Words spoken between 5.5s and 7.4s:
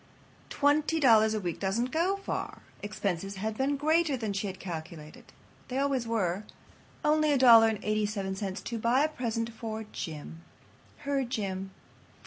They always are. Only